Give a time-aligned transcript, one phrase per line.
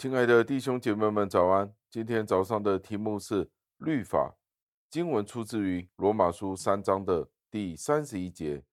[0.00, 1.74] 亲爱的弟兄姐妹们，早安！
[1.90, 4.34] 今天早上的题目是律法。
[4.88, 8.64] 经文出自于罗马书三章的第三十一节。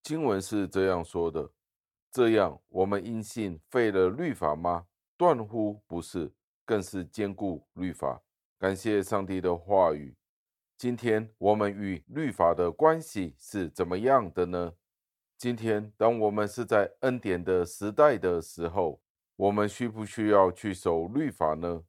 [0.00, 1.50] 经文是这样说的
[2.12, 4.86] ：“这样，我们因信废了律法吗？
[5.16, 6.32] 断乎不是，
[6.64, 8.22] 更是坚固律法。”
[8.60, 10.16] 感谢上帝的话语。
[10.76, 14.74] 今天我们与律法的关系是怎么样的呢？
[15.36, 19.00] 今天，当我们是在恩典的时代的时候，
[19.38, 21.84] 我们需不需要去守律法呢？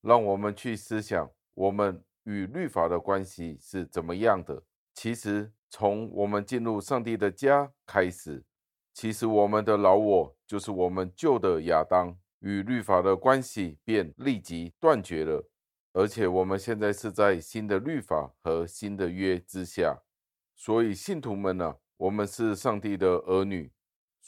[0.00, 4.64] 让我们去思想，我们与律法的关系是怎么样的。
[4.92, 8.44] 其实，从我们进入上帝的家开始，
[8.92, 15.48] 其实我们的老我，就是我们旧的亚当，与律法的关系便立即断绝了。
[15.92, 20.02] 而且，我们现在是在新的律法和新的约之下。
[20.56, 23.70] 所以，信徒们呢，我们是上帝的儿女。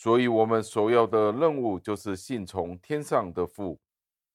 [0.01, 3.81] 所以，我们首要的任务就是信从天上的父。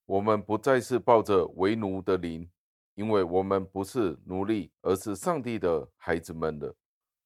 [0.05, 2.52] 我们不再是抱着为奴的灵，
[2.95, 6.75] 因为我们不是奴隶，而是上帝的孩子们了。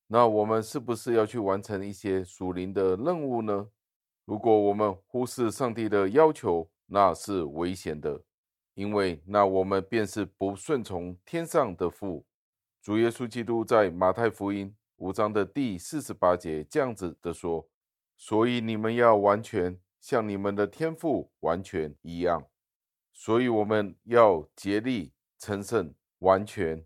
[0.06, 3.68] 那我们是不是要去完成一些属灵的任务呢？
[4.26, 8.22] 如果我们忽视上帝的要求，那是危险的，
[8.76, 12.24] 因为那我们便是不顺从天上的父。
[12.84, 17.68] 主耶稣基督在马太福音五章的第四十八节这样子的说。
[18.18, 22.46] 所以你们要完全像你们的天赋完全一样。
[23.14, 26.86] 所以我们要竭力成圣完全，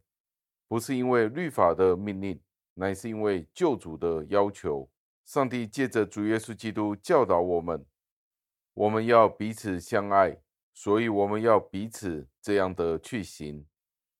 [0.67, 2.39] 不是因为律法的命令，
[2.75, 4.89] 乃是因为救主的要求。
[5.25, 7.85] 上帝借着主耶稣基督教导我们，
[8.73, 10.41] 我们要彼此相爱。
[10.73, 13.67] 所以我们要彼此这样的去行。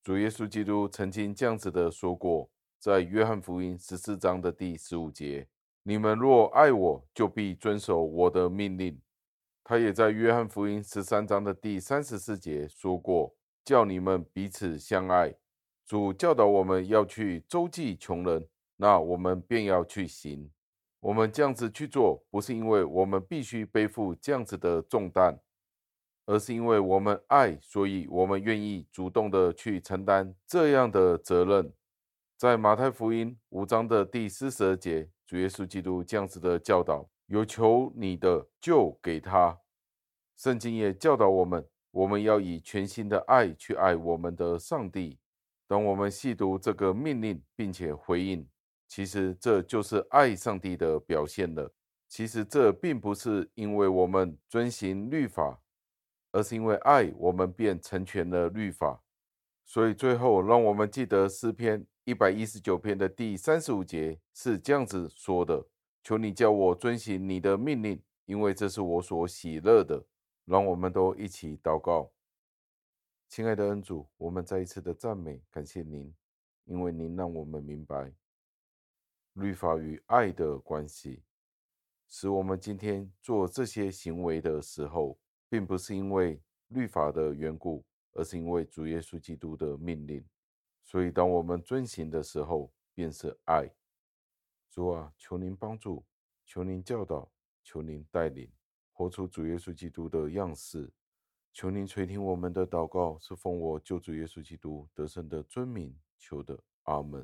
[0.04, 5.48] 主耶稣基督曾经这样子的说过，在约翰福音十四章的第十五节。
[5.84, 9.02] 你们若爱我，就必遵守我的命令。
[9.64, 13.34] 他也在约翰福音十三章的第三十四节说过，
[13.66, 15.34] 叫你们彼此相爱。
[15.86, 18.48] 主教导我们要去周济穷人，
[18.78, 20.52] 那我们便要去行。
[21.00, 25.40] 我们这样子去做，不是因为我们必须背负这样子的重担，
[26.28, 31.74] 而是因为我们爱，所以我们愿意主动的去承担这样的责任。
[32.38, 35.10] 在马太福音五章的第四十二节。
[35.32, 39.58] 主耶稣基督这样子的教导，有求你的就给他。
[40.36, 45.18] 圣经也教导我们，我们要以全新的爱去爱我们的上帝。
[45.70, 48.46] 当我们细读这个命令，并且回应，
[48.90, 51.72] 其实这就是爱上帝的表现了。
[52.10, 55.62] 其实这并不是因为我们遵行律法，
[56.34, 59.02] 而是因为爱，我们便成全了律法。
[59.64, 61.88] 所以最后，让我们记得诗篇。
[62.04, 65.68] 一百一十九篇的第三十五节是这样子说的
[66.04, 70.04] ：“求你叫我遵行你的命令，因为这是我所喜乐的。”
[70.46, 72.12] 让我们都一起祷告。
[73.30, 76.12] 亲爱的恩主，我们再一次的赞美感谢您，
[76.66, 78.12] 因为您让我们明白
[79.34, 81.22] 律法与爱的关系，
[82.10, 85.18] 使我们今天做这些行为的时候，
[85.48, 90.26] 并不是因为律法的缘故，而是因为主耶稣基督的命令。
[90.84, 93.72] 所以，当我们遵行的时候，便是爱。
[94.70, 96.06] 主啊，求您帮助，
[96.46, 97.32] 求您教导，
[97.64, 98.52] 求您带领，
[98.92, 100.92] 活出主耶稣基督的样式。
[101.54, 106.60] 求您垂听我们的祷告，是奉我救主耶稣基督得胜的尊名求的。
[106.84, 107.24] 阿门。